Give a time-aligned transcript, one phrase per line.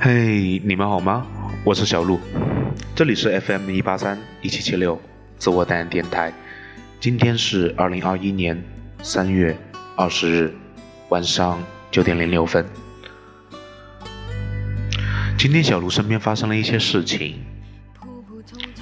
[0.00, 1.26] 嘿，你们好吗？
[1.64, 2.20] 我是小鹿，
[2.94, 5.00] 这里是 FM 一八三一七七六
[5.38, 6.32] 自我代言电台。
[7.00, 8.62] 今天是二零二一年
[9.02, 9.58] 三月
[9.96, 10.54] 二十日
[11.08, 12.64] 晚上九点零六分。
[15.36, 17.34] 今天小鹿身边发生了一些事情。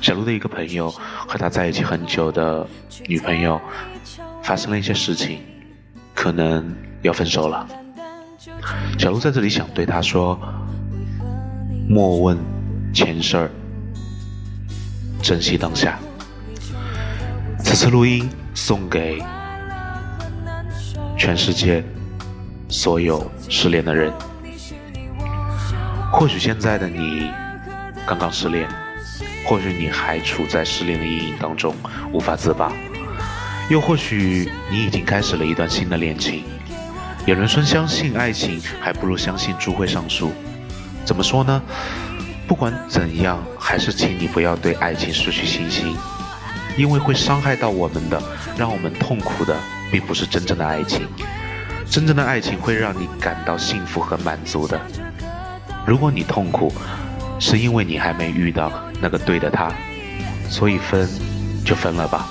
[0.02, 2.68] 小鹿的一个朋友和他在一起很久的
[3.08, 3.58] 女朋友
[4.42, 5.38] 发生了一些事情，
[6.14, 7.66] 可能要分手了。
[8.98, 10.38] 小鹿在这里想对他说。
[11.88, 12.36] 莫问
[12.92, 13.50] 前事儿，
[15.22, 16.00] 珍惜当下。
[17.60, 19.22] 此次录音送给
[21.16, 21.84] 全世界
[22.68, 24.12] 所有失恋的人。
[26.12, 27.30] 或许现在的你
[28.04, 28.68] 刚刚失恋，
[29.44, 31.72] 或许你还处在失恋的阴影当中
[32.12, 32.72] 无法自拔，
[33.70, 36.42] 又或许你已经开始了一段新的恋情。
[37.26, 40.32] 有人说，相信爱情还不如相信猪会上树。
[41.06, 41.62] 怎么说呢？
[42.48, 45.96] 不管怎样，还是请你不要对爱情失去信心，
[46.76, 48.20] 因为会伤害到我们的，
[48.58, 49.56] 让我们痛苦的，
[49.90, 51.06] 并不是真正的爱情。
[51.88, 54.80] 真正的爱情会让你感到幸福和满足的。
[55.86, 56.72] 如果你痛苦，
[57.38, 59.72] 是因为你还没遇到那个对的他，
[60.50, 61.08] 所以分
[61.64, 62.26] 就分了吧。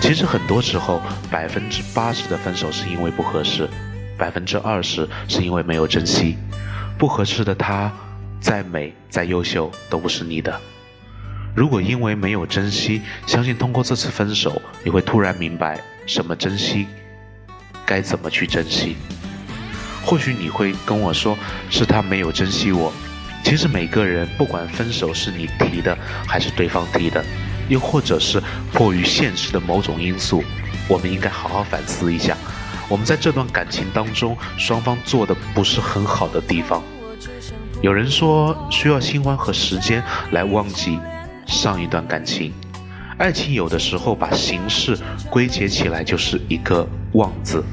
[0.00, 3.68] 其实很多时候，百分之八十的分手是因为不合适，
[4.16, 6.38] 百分之二十是因为没有珍惜。
[7.00, 7.90] 不合适的他，
[8.42, 10.60] 再美再优秀都不是你的。
[11.56, 16.86] 如果因为没有珍惜，相信通过这次分手，你会突然明白什么珍惜，
[17.86, 18.96] 该怎么去珍惜。
[20.04, 21.38] 或许你会跟我说，
[21.70, 22.92] 是他没有珍惜我。
[23.42, 25.96] 其实每个人，不管分手是你提的
[26.28, 27.24] 还是对方提的，
[27.70, 28.42] 又或者是
[28.74, 30.44] 迫于现实的某种因素，
[30.86, 32.36] 我们应该好好反思一下。
[32.90, 36.82] 我们在这段感情当中，双方做的不是很好的地方。
[37.80, 40.02] 有人说需要新欢和时间
[40.32, 40.98] 来忘记
[41.46, 42.52] 上一段感情，
[43.16, 44.98] 爱情有的时候把形式
[45.30, 47.64] 归结起来就是一个忘字。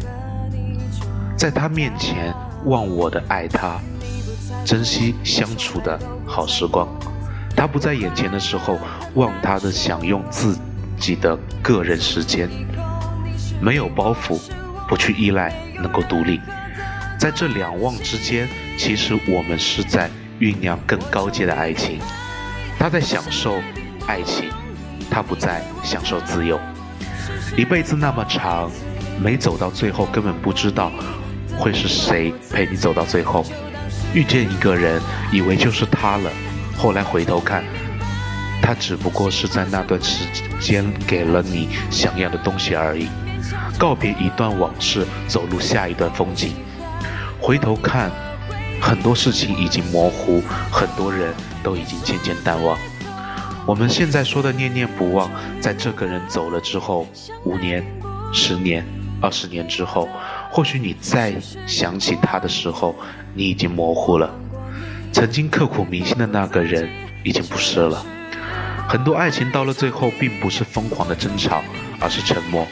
[1.35, 2.31] 在他面前
[2.65, 3.79] 忘我的爱他，
[4.63, 6.87] 珍惜相处的好时光；
[7.55, 8.77] 他不在眼前的时候，
[9.15, 10.55] 忘他的享用自
[10.99, 12.47] 己的个人时间，
[13.59, 14.39] 没有包袱。
[14.87, 16.39] 不去依赖，能够独立，
[17.19, 20.09] 在这两望之间，其实我们是在
[20.39, 21.99] 酝酿更高阶的爱情。
[22.79, 23.61] 他在享受
[24.05, 24.49] 爱情，
[25.09, 26.59] 他不再享受自由。
[27.57, 28.71] 一辈子那么长，
[29.19, 30.91] 没走到最后，根本不知道
[31.57, 33.45] 会是谁陪你走到最后。
[34.13, 36.31] 遇见一个人，以为就是他了，
[36.77, 37.63] 后来回头看，
[38.61, 40.23] 他只不过是在那段时
[40.59, 43.09] 间给了你想要的东西而已。
[43.77, 46.53] 告别一段往事，走入下一段风景。
[47.39, 48.11] 回头看，
[48.81, 50.41] 很多事情已经模糊，
[50.71, 52.77] 很多人都已经渐渐淡忘。
[53.65, 57.07] 我们现在说的念念不忘，在这个人走了之后，
[57.43, 57.85] 五年、
[58.33, 58.85] 十年、
[59.21, 60.07] 二十年之后，
[60.49, 62.95] 或许你再想起他的时候，
[63.33, 64.33] 你已经模糊了。
[65.11, 66.89] 曾经刻骨铭心的那个人，
[67.23, 68.05] 已经不是了。
[68.87, 71.61] 很多爱情到了最后，并不是疯狂的争吵，
[71.99, 72.65] 而是沉默。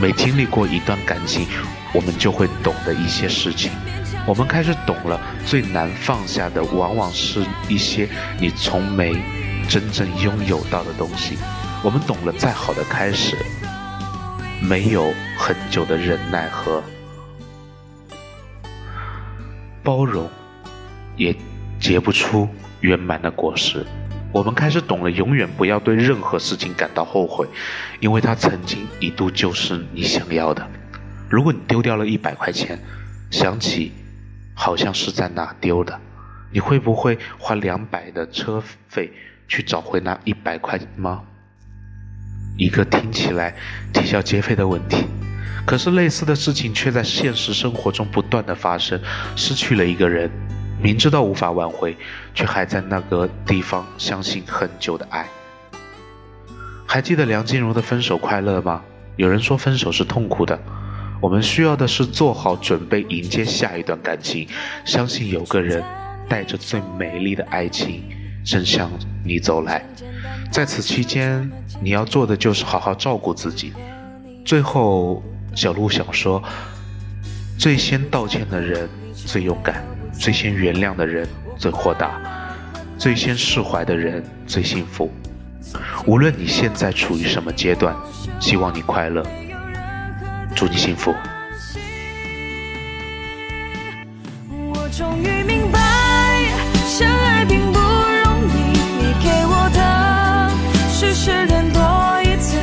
[0.00, 1.46] 每经历过一段感情，
[1.92, 3.70] 我们就会懂得一些事情。
[4.26, 9.14] 我们开始懂了，最难放下的，往往是一些你从没
[9.68, 11.36] 真正拥有到的东西。
[11.82, 13.36] 我们懂了，再好的开始，
[14.62, 16.82] 没有很久的忍耐和
[19.82, 20.30] 包容，
[21.16, 21.36] 也
[21.78, 22.48] 结不出
[22.80, 23.84] 圆满的果实。
[24.32, 27.48] 我们开始懂了，永远不要对任何事情感到后悔，
[27.98, 30.64] 因为它曾经一度就是你想要的。
[31.28, 32.78] 如果你丢掉了一百块钱，
[33.30, 33.92] 想起
[34.54, 35.98] 好像是在哪丢的，
[36.52, 39.12] 你会不会花两百的车费
[39.48, 41.22] 去找回那一百块吗？
[42.56, 43.56] 一个听起来
[43.92, 45.06] 啼笑皆非的问题，
[45.66, 49.00] 可是类似的事情却在现实生活中不断的发生。
[49.34, 50.30] 失去了一个人。
[50.82, 51.96] 明知道无法挽回，
[52.34, 55.26] 却还在那个地方相信很久的爱。
[56.86, 58.82] 还记得梁静茹的《分手快乐》吗？
[59.16, 60.58] 有人说分手是痛苦的，
[61.20, 64.48] 我们需要的是做好准备迎接下一段感情，
[64.86, 65.84] 相信有个人
[66.26, 68.02] 带着最美丽的爱情
[68.44, 68.90] 正向
[69.22, 69.84] 你走来。
[70.50, 71.50] 在此期间，
[71.82, 73.74] 你要做的就是好好照顾自己。
[74.44, 75.22] 最后，
[75.54, 76.42] 小鹿想说：
[77.58, 79.84] 最先道歉的人最勇敢。
[80.12, 81.26] 最先原谅的人
[81.56, 82.20] 最豁达，
[82.98, 85.10] 最先释怀的人最幸福。
[86.06, 87.94] 无论你现在处于什么阶段，
[88.40, 89.24] 希望你快乐，
[90.54, 91.14] 祝你幸福。
[94.72, 95.78] 我终于明白，
[96.86, 100.50] 相爱并不容易，你给我的
[100.90, 101.80] 是失恋多
[102.22, 102.58] 一次。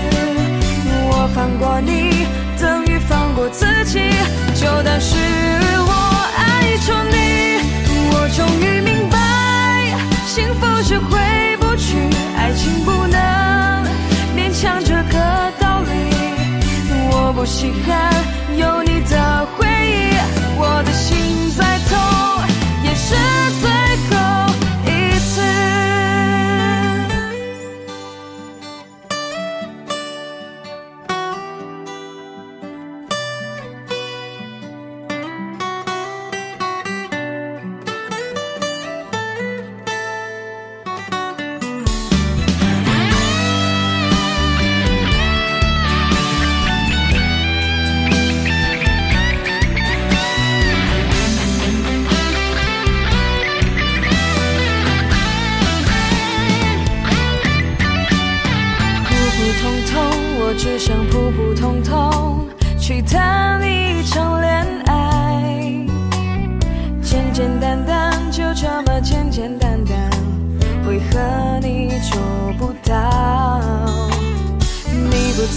[1.10, 2.28] 我放过你，
[2.60, 4.00] 等于放过自己，
[4.56, 5.67] 就当是。
[11.00, 11.98] 回不去
[12.36, 13.86] 爱情不能
[14.36, 15.90] 勉强这个道理
[17.12, 18.07] 我不稀罕。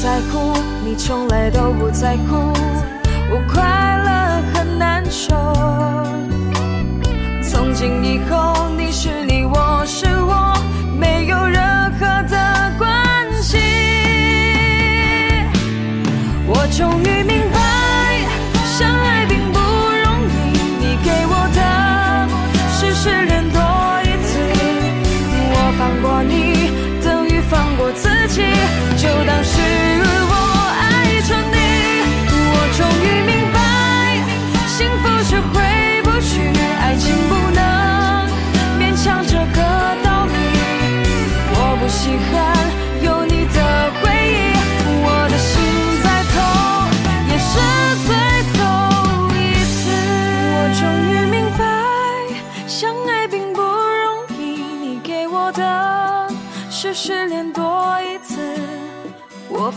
[0.02, 2.36] 在乎你从来都不在乎。
[3.30, 5.39] 我快乐很难受。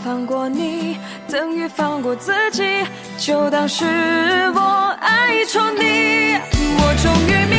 [0.04, 0.98] 放过你
[1.30, 2.62] 等于放过自己，
[3.16, 3.86] 就当是
[4.54, 6.36] 我爱错你，
[6.76, 7.53] 我终于明。